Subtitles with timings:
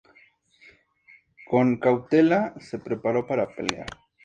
[1.45, 3.85] Con cautela, se preparó para pelear.